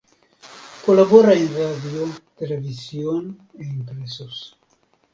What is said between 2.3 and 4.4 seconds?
televisión e impresos.